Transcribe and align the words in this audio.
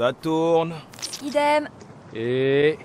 Ça 0.00 0.14
tourne. 0.14 0.72
Idem. 1.22 1.68
Et... 2.16 2.78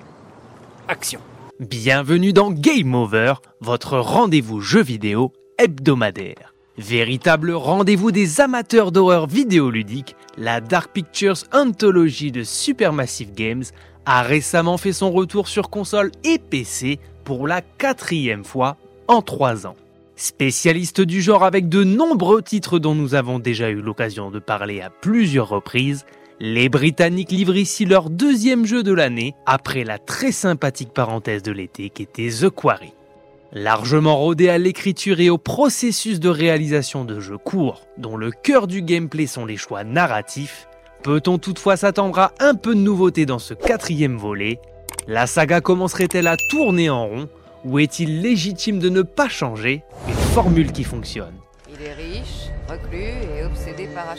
Action. 0.89 1.21
Bienvenue 1.61 2.33
dans 2.33 2.51
Game 2.51 2.93
Over, 2.93 3.35
votre 3.61 3.99
rendez-vous 3.99 4.59
jeu 4.59 4.83
vidéo 4.83 5.31
hebdomadaire. 5.57 6.53
Véritable 6.77 7.53
rendez-vous 7.53 8.11
des 8.11 8.41
amateurs 8.41 8.91
d'horreur 8.91 9.27
vidéoludique, 9.27 10.17
la 10.37 10.59
Dark 10.59 10.91
Pictures 10.91 11.37
Anthology 11.53 12.33
de 12.33 12.43
Supermassive 12.43 13.33
Games 13.33 13.63
a 14.05 14.21
récemment 14.21 14.77
fait 14.77 14.91
son 14.91 15.09
retour 15.09 15.47
sur 15.47 15.69
console 15.69 16.11
et 16.25 16.37
PC 16.37 16.99
pour 17.23 17.47
la 17.47 17.61
quatrième 17.61 18.43
fois 18.43 18.75
en 19.07 19.21
trois 19.21 19.65
ans. 19.65 19.77
Spécialiste 20.17 20.99
du 20.99 21.21
genre 21.21 21.45
avec 21.45 21.69
de 21.69 21.85
nombreux 21.85 22.41
titres 22.41 22.77
dont 22.77 22.93
nous 22.93 23.15
avons 23.15 23.39
déjà 23.39 23.69
eu 23.69 23.79
l'occasion 23.79 24.31
de 24.31 24.39
parler 24.39 24.81
à 24.81 24.89
plusieurs 24.89 25.47
reprises, 25.47 26.05
les 26.39 26.67
Britanniques 26.67 27.31
livrent 27.31 27.55
ici 27.55 27.85
leur 27.85 28.09
deuxième 28.09 28.65
jeu 28.65 28.83
de 28.83 28.93
l'année 28.93 29.35
après 29.45 29.83
la 29.83 29.97
très 29.97 30.31
sympathique 30.31 30.93
parenthèse 30.93 31.43
de 31.43 31.51
l'été 31.51 31.89
qui 31.89 32.03
était 32.03 32.29
The 32.29 32.49
Quarry. 32.49 32.93
Largement 33.53 34.17
rodé 34.17 34.49
à 34.49 34.57
l'écriture 34.57 35.21
et 35.21 35.29
au 35.29 35.37
processus 35.37 36.19
de 36.19 36.27
réalisation 36.27 37.05
de 37.05 37.21
jeux 37.21 37.37
courts, 37.37 37.87
dont 37.97 38.17
le 38.17 38.31
cœur 38.31 38.67
du 38.67 38.81
gameplay 38.81 39.27
sont 39.27 39.45
les 39.45 39.55
choix 39.55 39.85
narratifs, 39.85 40.67
peut-on 41.03 41.37
toutefois 41.37 41.77
s'attendre 41.77 42.19
à 42.19 42.33
un 42.39 42.55
peu 42.55 42.75
de 42.75 42.81
nouveauté 42.81 43.25
dans 43.25 43.39
ce 43.39 43.53
quatrième 43.53 44.17
volet? 44.17 44.59
La 45.07 45.27
saga 45.27 45.61
commencerait-elle 45.61 46.27
à 46.27 46.35
tourner 46.49 46.89
en 46.89 47.07
rond? 47.07 47.29
Ou 47.63 47.79
est-il 47.79 48.21
légitime 48.21 48.79
de 48.79 48.89
ne 48.89 49.03
pas 49.03 49.29
changer? 49.29 49.83
Une 50.07 50.13
formule 50.13 50.73
qui 50.73 50.83
fonctionne 50.83 51.35
Il 51.73 51.81
est 51.81 51.93
riche, 51.93 52.49
reclus 52.67 53.13
et 53.37 53.45
obsédé 53.45 53.87
par. 53.87 54.15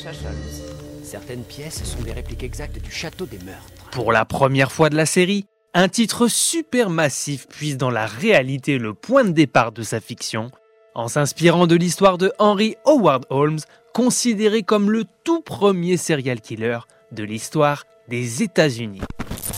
Certaines 1.07 1.45
pièces 1.45 1.85
sont 1.85 2.03
des 2.03 2.11
répliques 2.11 2.43
exactes 2.43 2.83
du 2.83 2.91
château 2.91 3.27
des 3.27 3.39
meurtres. 3.39 3.91
Pour 3.93 4.11
la 4.11 4.25
première 4.25 4.73
fois 4.73 4.91
de 4.91 4.97
la 4.97 5.07
série, 5.07 5.47
un 5.73 5.89
titre 5.89 6.27
super 6.27 6.91
massif 6.91 7.47
puise 7.47 7.77
dans 7.77 7.91
la 7.91 8.07
réalité 8.07 8.77
le 8.77 8.93
point 8.93 9.23
de 9.23 9.31
départ 9.31 9.71
de 9.71 9.85
sa 9.85 10.01
fiction, 10.01 10.51
en 10.97 11.07
s'inspirant 11.07 11.69
de 11.69 11.77
l'histoire 11.77 12.19
de 12.19 12.33
Henry 12.41 12.75
Howard 12.87 13.25
Holmes, 13.31 13.61
considéré 13.95 14.65
comme 14.65 14.91
le 14.91 15.05
tout 15.23 15.43
premier 15.43 15.97
serial 15.97 16.41
killer 16.41 16.81
de 17.13 17.23
l'histoire 17.23 17.85
des 18.09 18.43
États-Unis. 18.43 19.03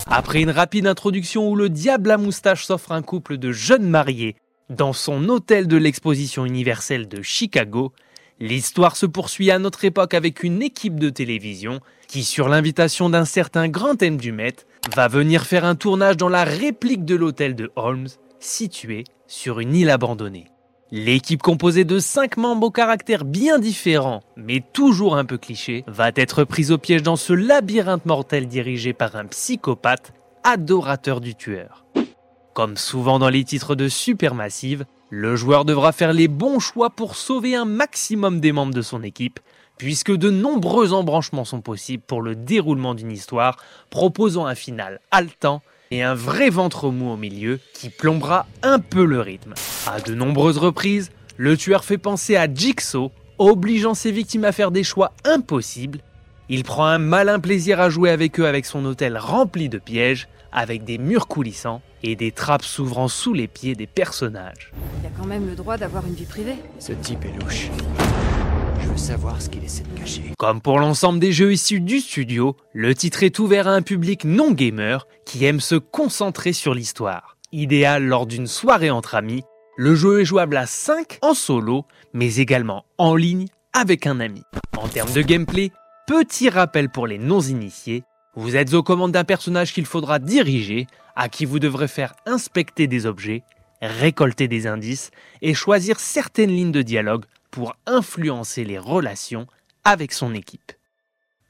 Après 0.06 0.42
une 0.42 0.50
rapide 0.50 0.86
introduction 0.86 1.48
où 1.48 1.56
le 1.56 1.70
diable 1.70 2.10
à 2.10 2.18
moustache 2.18 2.66
s'offre 2.66 2.92
un 2.92 3.00
couple 3.00 3.38
de 3.38 3.52
jeunes 3.52 3.88
mariés 3.88 4.36
dans 4.68 4.92
son 4.92 5.30
hôtel 5.30 5.66
de 5.66 5.78
l'exposition 5.78 6.44
universelle 6.44 7.08
de 7.08 7.22
Chicago, 7.22 7.94
l'histoire 8.40 8.96
se 8.96 9.06
poursuit 9.06 9.50
à 9.50 9.58
notre 9.58 9.84
époque 9.84 10.14
avec 10.14 10.42
une 10.42 10.62
équipe 10.62 10.98
de 10.98 11.10
télévision 11.10 11.80
qui, 12.06 12.24
sur 12.24 12.48
l'invitation 12.48 13.10
d'un 13.10 13.24
certain 13.24 13.68
Grand 13.68 14.02
M. 14.02 14.16
Dumet, 14.16 14.54
va 14.94 15.08
venir 15.08 15.44
faire 15.44 15.64
un 15.64 15.74
tournage 15.74 16.16
dans 16.16 16.28
la 16.28 16.44
réplique 16.44 17.04
de 17.04 17.16
l'hôtel 17.16 17.54
de 17.54 17.70
Holmes, 17.76 18.08
situé 18.40 19.04
sur 19.26 19.60
une 19.60 19.74
île 19.74 19.90
abandonnée. 19.90 20.46
L'équipe 20.90 21.42
composée 21.42 21.84
de 21.84 21.98
5 21.98 22.38
membres 22.38 22.68
au 22.68 22.70
caractère 22.70 23.26
bien 23.26 23.58
différents, 23.58 24.22
mais 24.36 24.62
toujours 24.72 25.16
un 25.16 25.26
peu 25.26 25.36
cliché, 25.36 25.84
va 25.86 26.10
être 26.16 26.44
prise 26.44 26.72
au 26.72 26.78
piège 26.78 27.02
dans 27.02 27.16
ce 27.16 27.34
labyrinthe 27.34 28.06
mortel 28.06 28.48
dirigé 28.48 28.94
par 28.94 29.14
un 29.16 29.26
psychopathe, 29.26 30.14
adorateur 30.44 31.20
du 31.20 31.34
tueur. 31.34 31.84
Comme 32.54 32.78
souvent 32.78 33.18
dans 33.18 33.28
les 33.28 33.44
titres 33.44 33.74
de 33.74 33.86
Supermassive, 33.86 34.86
le 35.10 35.36
joueur 35.36 35.64
devra 35.64 35.92
faire 35.92 36.12
les 36.12 36.28
bons 36.28 36.60
choix 36.60 36.90
pour 36.90 37.16
sauver 37.16 37.54
un 37.54 37.64
maximum 37.64 38.40
des 38.40 38.52
membres 38.52 38.74
de 38.74 38.82
son 38.82 39.02
équipe, 39.02 39.40
puisque 39.78 40.14
de 40.14 40.30
nombreux 40.30 40.92
embranchements 40.92 41.44
sont 41.44 41.60
possibles 41.60 42.02
pour 42.06 42.20
le 42.20 42.34
déroulement 42.34 42.94
d'une 42.94 43.12
histoire, 43.12 43.56
proposant 43.90 44.46
un 44.46 44.54
final 44.54 45.00
haletant 45.10 45.62
et 45.90 46.02
un 46.02 46.14
vrai 46.14 46.50
ventre 46.50 46.90
mou 46.90 47.10
au 47.10 47.16
milieu 47.16 47.60
qui 47.72 47.88
plombera 47.88 48.46
un 48.62 48.78
peu 48.78 49.04
le 49.04 49.20
rythme. 49.20 49.54
À 49.86 50.00
de 50.00 50.14
nombreuses 50.14 50.58
reprises, 50.58 51.10
le 51.36 51.56
tueur 51.56 51.84
fait 51.84 51.98
penser 51.98 52.36
à 52.36 52.52
Jigsaw, 52.52 53.10
obligeant 53.38 53.94
ses 53.94 54.10
victimes 54.10 54.44
à 54.44 54.52
faire 54.52 54.70
des 54.70 54.84
choix 54.84 55.12
impossibles. 55.24 56.00
Il 56.50 56.64
prend 56.64 56.84
un 56.84 56.98
malin 56.98 57.38
plaisir 57.40 57.80
à 57.80 57.88
jouer 57.88 58.10
avec 58.10 58.40
eux 58.40 58.46
avec 58.46 58.66
son 58.66 58.84
hôtel 58.84 59.16
rempli 59.16 59.68
de 59.68 59.78
pièges, 59.78 60.28
avec 60.52 60.84
des 60.84 60.98
murs 60.98 61.26
coulissants 61.26 61.82
et 62.02 62.16
des 62.16 62.32
trappes 62.32 62.64
s'ouvrant 62.64 63.08
sous 63.08 63.32
les 63.32 63.48
pieds 63.48 63.74
des 63.74 63.86
personnages. 63.86 64.72
Il 65.00 65.06
a 65.06 65.10
quand 65.18 65.26
même 65.26 65.46
le 65.46 65.54
droit 65.54 65.76
d'avoir 65.76 66.06
une 66.06 66.14
vie 66.14 66.24
privée. 66.24 66.56
Ce 66.78 66.92
type 66.92 67.24
est 67.24 67.40
louche. 67.40 67.68
Je 68.80 68.88
veux 68.88 68.96
savoir 68.96 69.42
ce 69.42 69.48
qu'il 69.48 69.64
essaie 69.64 69.82
de 69.82 69.98
cacher. 69.98 70.32
Comme 70.38 70.60
pour 70.60 70.78
l'ensemble 70.78 71.18
des 71.18 71.32
jeux 71.32 71.52
issus 71.52 71.80
du 71.80 72.00
studio, 72.00 72.56
le 72.72 72.94
titre 72.94 73.22
est 73.22 73.38
ouvert 73.38 73.66
à 73.68 73.72
un 73.72 73.82
public 73.82 74.24
non 74.24 74.52
gamer 74.52 75.06
qui 75.24 75.44
aime 75.44 75.60
se 75.60 75.74
concentrer 75.74 76.52
sur 76.52 76.74
l'histoire. 76.74 77.36
Idéal 77.52 78.04
lors 78.04 78.26
d'une 78.26 78.46
soirée 78.46 78.90
entre 78.90 79.14
amis, 79.14 79.42
le 79.76 79.94
jeu 79.94 80.20
est 80.20 80.24
jouable 80.24 80.56
à 80.56 80.66
5 80.66 81.18
en 81.22 81.34
solo, 81.34 81.84
mais 82.12 82.36
également 82.36 82.84
en 82.98 83.14
ligne 83.14 83.46
avec 83.72 84.06
un 84.06 84.20
ami. 84.20 84.42
En 84.76 84.88
termes 84.88 85.12
de 85.12 85.22
gameplay, 85.22 85.70
petit 86.06 86.48
rappel 86.48 86.88
pour 86.88 87.06
les 87.06 87.18
non-initiés, 87.18 88.02
vous 88.38 88.54
êtes 88.54 88.72
aux 88.72 88.84
commandes 88.84 89.10
d'un 89.10 89.24
personnage 89.24 89.72
qu'il 89.72 89.84
faudra 89.84 90.20
diriger, 90.20 90.86
à 91.16 91.28
qui 91.28 91.44
vous 91.44 91.58
devrez 91.58 91.88
faire 91.88 92.14
inspecter 92.24 92.86
des 92.86 93.04
objets, 93.04 93.42
récolter 93.82 94.46
des 94.46 94.68
indices 94.68 95.10
et 95.42 95.54
choisir 95.54 95.98
certaines 95.98 96.52
lignes 96.52 96.70
de 96.70 96.82
dialogue 96.82 97.24
pour 97.50 97.74
influencer 97.84 98.62
les 98.62 98.78
relations 98.78 99.48
avec 99.82 100.12
son 100.12 100.34
équipe. 100.34 100.70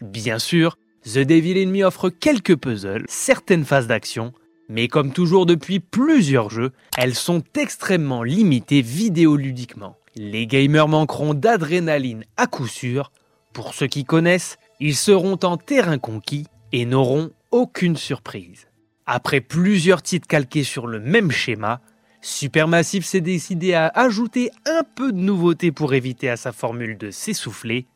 Bien 0.01 0.39
sûr, 0.39 0.79
The 1.05 1.19
Devil 1.19 1.63
Enemy 1.63 1.85
offre 1.85 2.09
quelques 2.09 2.57
puzzles, 2.57 3.05
certaines 3.07 3.67
phases 3.67 3.87
d'action, 3.87 4.33
mais 4.71 4.89
comme 4.89 5.13
toujours 5.13 5.45
depuis 5.45 5.81
plusieurs 5.81 6.49
jeux, 6.49 6.73
elles 6.97 7.15
sont 7.15 7.43
extrêmement 7.55 8.23
limitées 8.23 8.81
vidéoludiquement. 8.81 9.99
Les 10.17 10.47
gamers 10.47 10.89
manqueront 10.89 11.35
d'adrénaline 11.35 12.25
à 12.39 12.47
coup 12.47 12.67
sûr. 12.67 13.13
Pour 13.53 13.75
ceux 13.75 13.89
qui 13.89 14.07
connaissent, 14.07 14.57
ils 14.81 14.97
seront 14.97 15.39
en 15.43 15.59
terrain 15.59 15.99
conquis 15.99 16.47
et 16.73 16.85
n'auront 16.85 17.31
aucune 17.51 17.97
surprise. 17.97 18.69
Après 19.07 19.41
plusieurs 19.41 20.03
titres 20.03 20.29
calqués 20.29 20.65
sur 20.65 20.87
le 20.87 21.01
même 21.01 21.31
schéma, 21.31 21.81
Supermassive 22.21 23.05
s'est 23.05 23.21
décidé 23.21 23.75
à 23.75 23.87
ajouter 23.87 24.51
un 24.67 24.83
peu 24.83 25.13
de 25.13 25.19
nouveauté 25.19 25.73
pour 25.73 25.95
éviter 25.95 26.29
à 26.29 26.37
sa 26.37 26.53
formule 26.53 26.99
de 26.99 27.11
s'essouffler. 27.11 27.87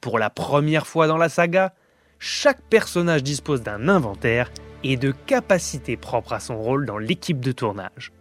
Pour 0.00 0.18
la 0.18 0.30
première 0.30 0.86
fois 0.86 1.06
dans 1.06 1.16
la 1.16 1.28
saga, 1.28 1.74
chaque 2.18 2.60
personnage 2.62 3.22
dispose 3.22 3.62
d'un 3.62 3.88
inventaire 3.88 4.50
et 4.84 4.96
de 4.96 5.12
capacités 5.26 5.96
propres 5.96 6.32
à 6.32 6.40
son 6.40 6.60
rôle 6.60 6.86
dans 6.86 6.98
l'équipe 6.98 7.40
de 7.40 7.52
tournage. 7.52 8.12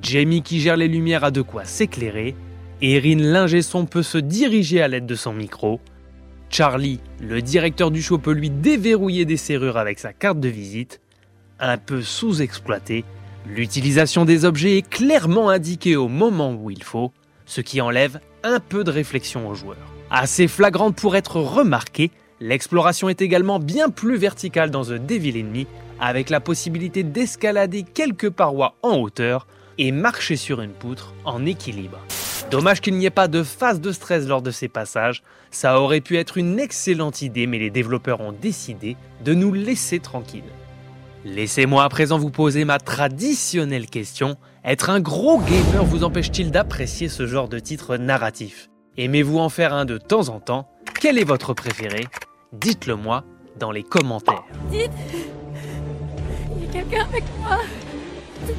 Jamie 0.00 0.42
qui 0.42 0.60
gère 0.60 0.76
les 0.76 0.88
lumières 0.88 1.24
a 1.24 1.30
de 1.30 1.42
quoi 1.42 1.64
s'éclairer, 1.64 2.34
Erin 2.82 3.16
l'ingé 3.18 3.62
son 3.62 3.86
peut 3.86 4.02
se 4.02 4.18
diriger 4.18 4.82
à 4.82 4.88
l'aide 4.88 5.06
de 5.06 5.14
son 5.14 5.32
micro, 5.32 5.80
Charlie, 6.48 7.00
le 7.20 7.42
directeur 7.42 7.90
du 7.90 8.02
show, 8.02 8.18
peut 8.18 8.32
lui 8.32 8.50
déverrouiller 8.50 9.24
des 9.24 9.36
serrures 9.36 9.76
avec 9.76 9.98
sa 9.98 10.12
carte 10.12 10.40
de 10.40 10.48
visite, 10.48 11.00
un 11.58 11.78
peu 11.78 12.02
sous-exploité, 12.02 13.04
L'utilisation 13.48 14.24
des 14.24 14.44
objets 14.44 14.78
est 14.78 14.88
clairement 14.88 15.50
indiquée 15.50 15.94
au 15.94 16.08
moment 16.08 16.52
où 16.52 16.68
il 16.68 16.82
faut, 16.82 17.12
ce 17.44 17.60
qui 17.60 17.80
enlève 17.80 18.18
un 18.42 18.58
peu 18.58 18.82
de 18.82 18.90
réflexion 18.90 19.48
aux 19.48 19.54
joueurs. 19.54 19.76
Assez 20.10 20.48
flagrante 20.48 20.96
pour 20.96 21.14
être 21.14 21.36
remarquée, 21.36 22.10
l'exploration 22.40 23.08
est 23.08 23.22
également 23.22 23.60
bien 23.60 23.88
plus 23.88 24.16
verticale 24.16 24.72
dans 24.72 24.84
The 24.84 24.94
Devil 24.94 25.40
Enemy, 25.40 25.68
avec 26.00 26.28
la 26.28 26.40
possibilité 26.40 27.04
d'escalader 27.04 27.84
quelques 27.84 28.30
parois 28.30 28.74
en 28.82 28.96
hauteur 28.96 29.46
et 29.78 29.92
marcher 29.92 30.36
sur 30.36 30.60
une 30.60 30.72
poutre 30.72 31.14
en 31.24 31.44
équilibre. 31.46 31.98
Dommage 32.50 32.80
qu'il 32.80 32.96
n'y 32.96 33.06
ait 33.06 33.10
pas 33.10 33.28
de 33.28 33.42
phase 33.42 33.80
de 33.80 33.90
stress 33.90 34.26
lors 34.26 34.42
de 34.42 34.50
ces 34.50 34.68
passages, 34.68 35.22
ça 35.50 35.80
aurait 35.80 36.00
pu 36.00 36.16
être 36.16 36.38
une 36.38 36.60
excellente 36.60 37.22
idée 37.22 37.46
mais 37.46 37.58
les 37.58 37.70
développeurs 37.70 38.20
ont 38.20 38.32
décidé 38.32 38.96
de 39.24 39.34
nous 39.34 39.52
laisser 39.52 39.98
tranquilles. 39.98 40.44
Laissez-moi 41.24 41.82
à 41.82 41.88
présent 41.88 42.18
vous 42.18 42.30
poser 42.30 42.64
ma 42.64 42.78
traditionnelle 42.78 43.86
question. 43.86 44.36
Être 44.64 44.90
un 44.90 45.00
gros 45.00 45.40
gamer 45.40 45.84
vous 45.84 46.04
empêche-t-il 46.04 46.52
d'apprécier 46.52 47.08
ce 47.08 47.26
genre 47.26 47.48
de 47.48 47.58
titre 47.58 47.96
narratif? 47.96 48.68
Aimez-vous 48.96 49.38
en 49.38 49.48
faire 49.48 49.74
un 49.74 49.84
de 49.84 49.98
temps 49.98 50.28
en 50.28 50.38
temps? 50.38 50.68
Quel 51.00 51.18
est 51.18 51.24
votre 51.24 51.52
préféré? 51.52 52.06
Dites-le 52.52 52.94
moi 52.94 53.24
dans 53.58 53.72
les 53.72 53.82
commentaires. 53.82 54.44
Dites 54.70 54.90
Il 56.56 56.64
y 56.64 56.68
a 56.68 56.72
quelqu'un 56.72 57.06
avec 57.06 57.24
moi 57.40 57.58
Tout 58.46 58.54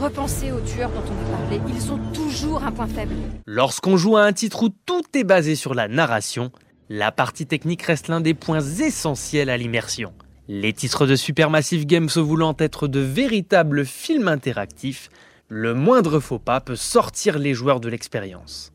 Repensez 0.00 0.50
aux 0.50 0.60
tueurs 0.60 0.90
dont 0.90 1.02
on 1.08 1.34
a 1.34 1.38
parlé, 1.38 1.60
ils 1.68 1.92
ont 1.92 2.00
toujours 2.12 2.64
un 2.64 2.72
point 2.72 2.86
faible. 2.86 3.14
Lorsqu'on 3.46 3.96
joue 3.96 4.16
à 4.16 4.22
un 4.22 4.32
titre 4.32 4.64
où 4.64 4.68
tout 4.68 5.04
est 5.14 5.24
basé 5.24 5.54
sur 5.54 5.74
la 5.74 5.86
narration, 5.86 6.50
la 6.88 7.12
partie 7.12 7.46
technique 7.46 7.82
reste 7.82 8.08
l'un 8.08 8.20
des 8.20 8.34
points 8.34 8.60
essentiels 8.60 9.50
à 9.50 9.56
l'immersion. 9.56 10.12
Les 10.48 10.72
titres 10.72 11.06
de 11.06 11.16
Supermassive 11.16 11.86
Games 11.86 12.08
se 12.08 12.20
voulant 12.20 12.56
être 12.58 12.88
de 12.88 13.00
véritables 13.00 13.86
films 13.86 14.28
interactifs, 14.28 15.10
le 15.48 15.74
moindre 15.74 16.18
faux 16.18 16.38
pas 16.38 16.60
peut 16.60 16.76
sortir 16.76 17.38
les 17.38 17.54
joueurs 17.54 17.80
de 17.80 17.88
l'expérience. 17.88 18.72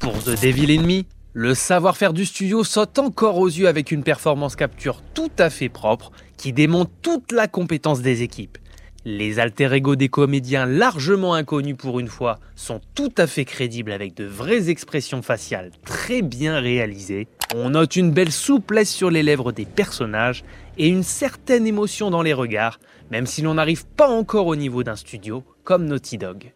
Pour 0.00 0.14
The 0.22 0.40
Devil 0.40 0.76
Enemy, 0.78 1.06
le 1.34 1.54
savoir-faire 1.54 2.12
du 2.12 2.24
studio 2.24 2.64
saute 2.64 2.98
encore 2.98 3.38
aux 3.38 3.48
yeux 3.48 3.68
avec 3.68 3.92
une 3.92 4.02
performance 4.02 4.56
capture 4.56 5.02
tout 5.14 5.32
à 5.38 5.50
fait 5.50 5.68
propre 5.68 6.10
qui 6.36 6.52
démontre 6.52 6.90
toute 7.02 7.32
la 7.32 7.48
compétence 7.48 8.00
des 8.00 8.22
équipes. 8.22 8.56
Les 9.06 9.38
alter 9.38 9.70
ego 9.74 9.96
des 9.96 10.08
comédiens 10.08 10.64
largement 10.64 11.34
inconnus 11.34 11.76
pour 11.76 12.00
une 12.00 12.08
fois 12.08 12.38
sont 12.56 12.80
tout 12.94 13.12
à 13.18 13.26
fait 13.26 13.44
crédibles 13.44 13.92
avec 13.92 14.14
de 14.14 14.24
vraies 14.24 14.70
expressions 14.70 15.20
faciales 15.20 15.72
très 15.84 16.22
bien 16.22 16.58
réalisées. 16.58 17.28
On 17.54 17.70
note 17.70 17.96
une 17.96 18.12
belle 18.12 18.32
souplesse 18.32 18.90
sur 18.90 19.10
les 19.10 19.22
lèvres 19.22 19.52
des 19.52 19.66
personnages 19.66 20.42
et 20.78 20.88
une 20.88 21.02
certaine 21.02 21.66
émotion 21.66 22.10
dans 22.10 22.22
les 22.22 22.32
regards, 22.32 22.80
même 23.10 23.26
si 23.26 23.42
l'on 23.42 23.54
n'arrive 23.54 23.84
pas 23.84 24.08
encore 24.08 24.46
au 24.46 24.56
niveau 24.56 24.82
d'un 24.82 24.96
studio 24.96 25.44
comme 25.64 25.84
Naughty 25.84 26.16
Dog. 26.16 26.54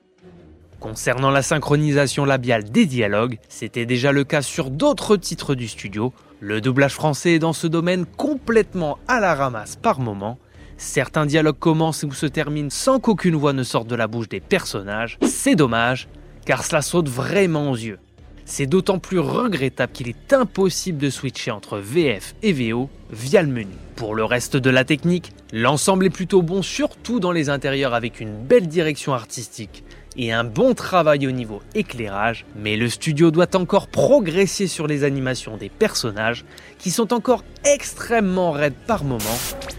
Concernant 0.80 1.30
la 1.30 1.42
synchronisation 1.42 2.24
labiale 2.24 2.64
des 2.64 2.86
dialogues, 2.86 3.38
c'était 3.50 3.84
déjà 3.84 4.10
le 4.10 4.24
cas 4.24 4.40
sur 4.40 4.70
d'autres 4.70 5.18
titres 5.18 5.54
du 5.54 5.68
studio. 5.68 6.14
Le 6.40 6.62
doublage 6.62 6.94
français 6.94 7.34
est 7.34 7.38
dans 7.40 7.52
ce 7.52 7.66
domaine 7.66 8.06
complètement 8.06 8.96
à 9.06 9.20
la 9.20 9.34
ramasse 9.34 9.76
par 9.76 10.00
moment. 10.00 10.38
Certains 10.80 11.26
dialogues 11.26 11.58
commencent 11.58 12.04
ou 12.04 12.12
se 12.12 12.26
terminent 12.26 12.70
sans 12.70 13.00
qu'aucune 13.00 13.34
voix 13.34 13.52
ne 13.52 13.64
sorte 13.64 13.88
de 13.88 13.96
la 13.96 14.06
bouche 14.06 14.28
des 14.28 14.38
personnages. 14.38 15.18
C'est 15.22 15.56
dommage, 15.56 16.08
car 16.46 16.64
cela 16.64 16.82
saute 16.82 17.08
vraiment 17.08 17.72
aux 17.72 17.76
yeux. 17.76 17.98
C'est 18.44 18.66
d'autant 18.66 19.00
plus 19.00 19.18
regrettable 19.18 19.92
qu'il 19.92 20.08
est 20.08 20.32
impossible 20.32 20.98
de 20.98 21.10
switcher 21.10 21.50
entre 21.50 21.78
VF 21.78 22.36
et 22.44 22.52
VO 22.52 22.88
via 23.10 23.42
le 23.42 23.48
menu. 23.48 23.74
Pour 23.96 24.14
le 24.14 24.24
reste 24.24 24.56
de 24.56 24.70
la 24.70 24.84
technique, 24.84 25.32
l'ensemble 25.52 26.06
est 26.06 26.10
plutôt 26.10 26.42
bon, 26.42 26.62
surtout 26.62 27.18
dans 27.18 27.32
les 27.32 27.50
intérieurs 27.50 27.92
avec 27.92 28.20
une 28.20 28.38
belle 28.38 28.68
direction 28.68 29.12
artistique 29.12 29.82
et 30.18 30.32
un 30.32 30.44
bon 30.44 30.74
travail 30.74 31.26
au 31.26 31.30
niveau 31.30 31.62
éclairage, 31.74 32.44
mais 32.56 32.76
le 32.76 32.90
studio 32.90 33.30
doit 33.30 33.56
encore 33.56 33.86
progresser 33.86 34.66
sur 34.66 34.86
les 34.86 35.04
animations 35.04 35.56
des 35.56 35.68
personnages 35.68 36.44
qui 36.78 36.90
sont 36.90 37.14
encore 37.14 37.44
extrêmement 37.64 38.50
raides 38.50 38.74
par 38.86 39.04
moments. 39.04 39.24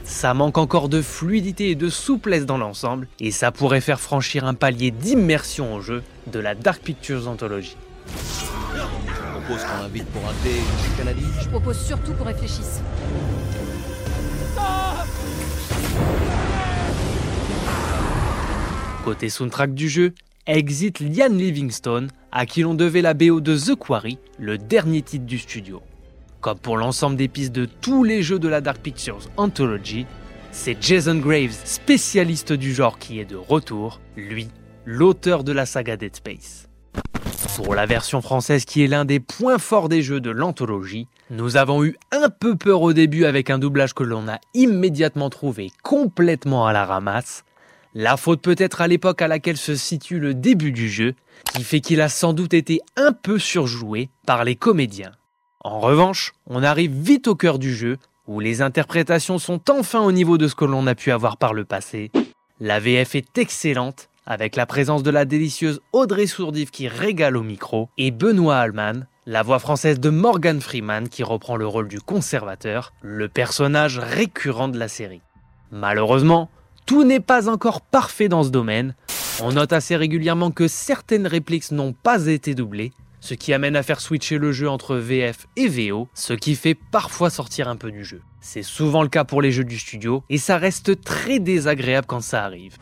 Ça 0.05 0.33
manque 0.33 0.57
encore 0.57 0.89
de 0.89 1.01
fluidité 1.01 1.69
et 1.69 1.75
de 1.75 1.89
souplesse 1.89 2.45
dans 2.45 2.57
l'ensemble, 2.57 3.07
et 3.19 3.31
ça 3.31 3.51
pourrait 3.51 3.81
faire 3.81 3.99
franchir 3.99 4.45
un 4.45 4.53
palier 4.53 4.91
d'immersion 4.91 5.75
au 5.75 5.81
jeu 5.81 6.01
de 6.31 6.39
la 6.39 6.55
Dark 6.55 6.81
Pictures 6.81 7.27
Anthology. 7.27 7.75
Je 8.07 9.45
propose 9.45 9.63
qu'on 9.65 9.85
invite 9.85 10.05
pour 10.05 10.21
un 10.23 10.33
thé. 10.43 10.55
Je 11.41 11.49
propose 11.49 11.77
surtout 11.77 12.13
qu'on 12.13 12.23
réfléchisse. 12.23 12.81
Côté 19.03 19.29
soundtrack 19.29 19.73
du 19.73 19.89
jeu, 19.89 20.13
exit 20.47 20.99
Liam 20.99 21.37
Livingstone, 21.37 22.09
à 22.31 22.45
qui 22.45 22.61
l'on 22.61 22.73
devait 22.73 23.01
la 23.01 23.13
BO 23.13 23.41
de 23.41 23.57
The 23.57 23.75
Quarry, 23.75 24.17
le 24.37 24.57
dernier 24.57 25.01
titre 25.01 25.25
du 25.25 25.37
studio. 25.37 25.81
Comme 26.41 26.59
pour 26.59 26.77
l'ensemble 26.77 27.15
des 27.15 27.27
pistes 27.27 27.51
de 27.51 27.65
tous 27.65 28.03
les 28.03 28.23
jeux 28.23 28.39
de 28.39 28.47
la 28.47 28.61
Dark 28.61 28.79
Pictures 28.79 29.19
Anthology, 29.37 30.05
c'est 30.51 30.81
Jason 30.81 31.15
Graves, 31.15 31.57
spécialiste 31.65 32.53
du 32.53 32.73
genre, 32.73 32.97
qui 32.97 33.19
est 33.19 33.25
de 33.25 33.35
retour, 33.35 33.99
lui, 34.15 34.47
l'auteur 34.85 35.43
de 35.43 35.51
la 35.51 35.65
saga 35.65 35.97
Dead 35.97 36.15
Space. 36.15 36.69
Pour 37.55 37.75
la 37.75 37.85
version 37.85 38.21
française 38.21 38.65
qui 38.65 38.83
est 38.83 38.87
l'un 38.87 39.05
des 39.05 39.19
points 39.19 39.57
forts 39.57 39.89
des 39.89 40.01
jeux 40.01 40.21
de 40.21 40.29
l'anthologie, 40.29 41.07
nous 41.29 41.57
avons 41.57 41.83
eu 41.83 41.97
un 42.11 42.29
peu 42.29 42.55
peur 42.55 42.81
au 42.81 42.93
début 42.93 43.25
avec 43.25 43.49
un 43.49 43.59
doublage 43.59 43.93
que 43.93 44.03
l'on 44.03 44.27
a 44.27 44.39
immédiatement 44.53 45.29
trouvé 45.29 45.71
complètement 45.83 46.65
à 46.65 46.73
la 46.73 46.85
ramasse, 46.85 47.43
la 47.93 48.17
faute 48.17 48.41
peut 48.41 48.55
être 48.57 48.81
à 48.81 48.87
l'époque 48.87 49.21
à 49.21 49.27
laquelle 49.27 49.57
se 49.57 49.75
situe 49.75 50.19
le 50.19 50.33
début 50.33 50.71
du 50.71 50.89
jeu, 50.89 51.15
qui 51.53 51.63
fait 51.63 51.79
qu'il 51.79 52.01
a 52.01 52.09
sans 52.09 52.33
doute 52.33 52.53
été 52.53 52.81
un 52.95 53.11
peu 53.11 53.39
surjoué 53.39 54.09
par 54.25 54.43
les 54.43 54.55
comédiens. 54.55 55.11
En 55.61 55.79
revanche, 55.79 56.33
on 56.47 56.63
arrive 56.63 56.91
vite 56.91 57.27
au 57.27 57.35
cœur 57.35 57.59
du 57.59 57.73
jeu, 57.73 57.97
où 58.27 58.39
les 58.39 58.61
interprétations 58.61 59.39
sont 59.39 59.69
enfin 59.69 60.01
au 60.01 60.11
niveau 60.11 60.37
de 60.37 60.47
ce 60.47 60.55
que 60.55 60.65
l'on 60.65 60.87
a 60.87 60.95
pu 60.95 61.11
avoir 61.11 61.37
par 61.37 61.53
le 61.53 61.65
passé. 61.65 62.11
La 62.59 62.79
VF 62.79 63.15
est 63.15 63.37
excellente, 63.37 64.09
avec 64.25 64.55
la 64.55 64.67
présence 64.67 65.01
de 65.01 65.09
la 65.09 65.25
délicieuse 65.25 65.81
Audrey 65.91 66.27
Sourdive 66.27 66.69
qui 66.69 66.87
régale 66.87 67.35
au 67.35 67.43
micro, 67.43 67.89
et 67.97 68.11
Benoît 68.11 68.57
Allman, 68.57 69.07
la 69.25 69.41
voix 69.41 69.59
française 69.59 69.99
de 69.99 70.09
Morgan 70.09 70.61
Freeman 70.61 71.09
qui 71.09 71.23
reprend 71.23 71.55
le 71.55 71.65
rôle 71.65 71.87
du 71.87 71.99
conservateur, 71.99 72.93
le 73.01 73.27
personnage 73.27 73.97
récurrent 73.97 74.67
de 74.67 74.77
la 74.77 74.87
série. 74.87 75.21
Malheureusement, 75.71 76.49
tout 76.89 77.03
n'est 77.03 77.19
pas 77.19 77.47
encore 77.49 77.81
parfait 77.81 78.29
dans 78.29 78.41
ce 78.41 78.49
domaine. 78.49 78.95
On 79.43 79.51
note 79.51 79.73
assez 79.73 79.95
régulièrement 79.95 80.49
que 80.49 80.67
certaines 80.67 81.27
répliques 81.27 81.69
n'ont 81.69 81.93
pas 81.93 82.25
été 82.25 82.55
doublées, 82.55 82.93
ce 83.19 83.35
qui 83.35 83.53
amène 83.53 83.75
à 83.75 83.83
faire 83.83 84.01
switcher 84.01 84.39
le 84.39 84.51
jeu 84.51 84.67
entre 84.67 84.95
VF 84.95 85.45
et 85.55 85.67
VO, 85.67 86.07
ce 86.15 86.33
qui 86.33 86.55
fait 86.55 86.73
parfois 86.73 87.29
sortir 87.29 87.67
un 87.67 87.75
peu 87.75 87.91
du 87.91 88.03
jeu. 88.03 88.23
C'est 88.41 88.63
souvent 88.63 89.03
le 89.03 89.07
cas 89.07 89.23
pour 89.23 89.43
les 89.43 89.51
jeux 89.51 89.65
du 89.65 89.77
studio, 89.77 90.23
et 90.31 90.39
ça 90.39 90.57
reste 90.57 91.03
très 91.03 91.37
désagréable 91.37 92.07
quand 92.07 92.21
ça 92.21 92.43
arrive. 92.43 92.75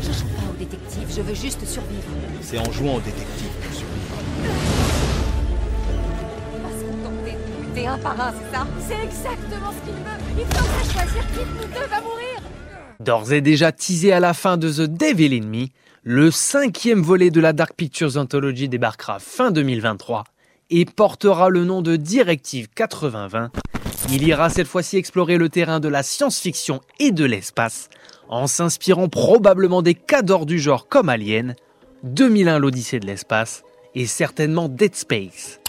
Je 0.00 0.12
joue 0.12 0.24
pas 0.24 0.50
au 0.50 0.56
détective, 0.58 1.14
je 1.14 1.20
veux 1.20 1.34
juste 1.34 1.66
survivre. 1.66 2.08
C'est 2.40 2.58
en 2.58 2.72
jouant 2.72 2.94
au 2.94 3.00
détective 3.00 3.50
qu'on 3.60 3.74
survivra. 3.74 4.16
Parce 6.62 6.82
qu'on 6.82 7.62
buter 7.62 7.86
un 7.86 7.98
par 7.98 8.18
un, 8.18 8.32
c'est 8.32 8.56
ça? 8.56 8.66
C'est 8.88 9.04
exactement 9.04 9.70
ce 9.70 9.84
qu'il 9.84 10.00
veut. 10.00 10.18
Il 10.38 10.46
faudrait 10.46 10.92
choisir 10.94 11.26
qui 11.28 11.40
de 11.40 11.60
nous 11.60 11.74
deux 11.74 11.88
va 11.90 12.00
mourir. 12.00 12.23
D'ores 13.00 13.32
et 13.32 13.40
déjà 13.40 13.72
teasé 13.72 14.12
à 14.12 14.20
la 14.20 14.34
fin 14.34 14.56
de 14.56 14.70
The 14.70 14.82
Devil 14.82 15.34
in 15.34 15.46
Me, 15.46 15.66
le 16.02 16.30
cinquième 16.30 17.02
volet 17.02 17.30
de 17.30 17.40
la 17.40 17.52
Dark 17.52 17.74
Pictures 17.76 18.16
Anthology 18.16 18.68
débarquera 18.68 19.18
fin 19.18 19.50
2023 19.50 20.24
et 20.70 20.84
portera 20.84 21.48
le 21.48 21.64
nom 21.64 21.82
de 21.82 21.96
Directive 21.96 22.68
8020. 22.74 23.50
Il 24.12 24.22
ira 24.22 24.48
cette 24.48 24.66
fois-ci 24.66 24.96
explorer 24.96 25.38
le 25.38 25.48
terrain 25.48 25.80
de 25.80 25.88
la 25.88 26.02
science-fiction 26.02 26.80
et 27.00 27.10
de 27.10 27.24
l'espace, 27.24 27.88
en 28.28 28.46
s'inspirant 28.46 29.08
probablement 29.08 29.82
des 29.82 29.94
cadors 29.94 30.46
du 30.46 30.58
genre 30.58 30.88
comme 30.88 31.08
Alien, 31.08 31.56
2001 32.04 32.58
l'Odyssée 32.58 33.00
de 33.00 33.06
l'espace 33.06 33.64
et 33.94 34.06
certainement 34.06 34.68
Dead 34.68 34.94
Space. 34.94 35.60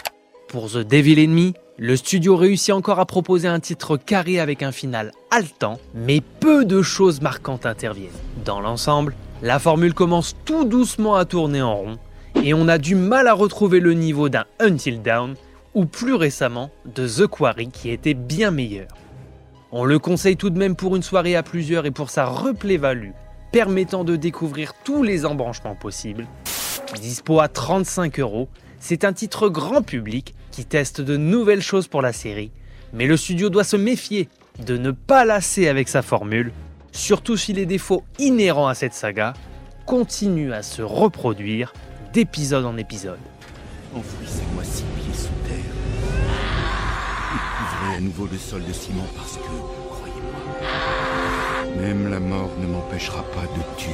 Pour 0.48 0.70
The 0.70 0.80
Devil 0.80 1.28
Me, 1.30 1.54
le 1.78 1.98
studio 1.98 2.38
réussit 2.38 2.74
encore 2.74 3.00
à 3.00 3.06
proposer 3.06 3.50
un 3.50 3.60
titre 3.60 3.98
carré 3.98 4.40
avec 4.40 4.64
un 4.64 4.72
final 4.72 5.12
haletant, 5.30 5.78
mais 5.94 6.22
peu 6.22 6.64
de 6.64 6.82
choses 6.82 7.22
marquantes 7.22 7.66
interviennent. 7.66 8.12
Dans 8.46 8.62
l'ensemble, 8.62 9.14
la 9.42 9.60
formule 9.60 9.94
commence 9.94 10.36
tout 10.46 10.64
doucement 10.64 11.16
à 11.16 11.26
tourner 11.26 11.62
en 11.62 11.76
rond, 11.76 11.98
et 12.42 12.54
on 12.54 12.70
a 12.70 12.78
du 12.78 12.96
mal 12.96 13.28
à 13.28 13.34
retrouver 13.34 13.82
le 13.82 13.94
niveau 13.94 14.30
d'un 14.30 14.46
Until 14.60 15.02
Dawn, 15.02 15.36
ou 15.74 15.86
plus 15.86 16.14
récemment 16.14 16.70
de 16.86 17.08
The 17.08 17.28
Quarry 17.28 17.68
qui 17.68 17.90
était 17.90 18.14
bien 18.14 18.52
meilleur. 18.52 18.88
On 19.74 19.84
le 19.84 20.00
conseille 20.00 20.38
tout 20.38 20.50
de 20.50 20.58
même 20.58 20.78
pour 20.78 20.96
une 20.96 21.04
soirée 21.04 21.36
à 21.36 21.44
plusieurs 21.44 21.86
et 21.86 21.92
pour 21.92 22.10
sa 22.10 22.26
replay 22.26 22.78
value, 22.78 23.12
permettant 23.52 24.06
de 24.06 24.16
découvrir 24.16 24.74
tous 24.86 25.04
les 25.04 25.26
embranchements 25.26 25.76
possibles. 25.76 26.26
Dispo 27.02 27.42
à 27.42 27.50
35 27.50 28.20
euros, 28.20 28.48
c'est 28.88 29.04
un 29.04 29.14
titre 29.14 29.50
grand 29.50 29.82
public 29.82 30.36
qui 30.52 30.64
teste 30.64 31.02
de 31.02 31.18
nouvelles 31.18 31.64
choses 31.64 31.88
pour 31.88 32.04
la 32.04 32.14
série, 32.14 32.52
mais 32.94 33.08
le 33.08 33.18
studio 33.18 33.50
doit 33.50 33.64
se 33.64 33.78
méfier 33.78 34.30
de 34.64 34.78
ne 34.78 34.92
pas 34.92 35.26
lasser 35.26 35.68
avec 35.68 35.90
sa 35.90 36.04
formule, 36.04 36.52
surtout 36.92 37.36
si 37.36 37.52
les 37.52 37.66
défauts 37.66 38.04
inhérents 38.20 38.68
à 38.68 38.76
cette 38.76 38.94
saga 38.94 39.34
continuent 39.88 40.54
à 40.54 40.62
se 40.62 40.84
reproduire 40.84 41.74
d'épisode 42.14 42.64
en 42.64 42.78
épisode. 42.78 43.18
Enfouissez-moi 43.96 44.64
six 44.64 44.84
pieds 44.84 45.16
sous 45.16 45.34
terre. 45.50 45.58
Et 47.34 47.42
couvrez 47.58 47.96
à 47.98 48.00
nouveau 48.02 48.28
le 48.32 48.38
sol 48.38 48.64
de 48.68 48.74
ciment 48.74 49.08
parce 49.16 49.38
que, 49.38 49.42
même 51.82 52.12
la 52.12 52.20
mort 52.20 52.52
ne 52.62 52.68
m'empêchera 52.68 53.24
pas 53.32 53.48
de 53.48 53.64
tuer. 53.82 53.94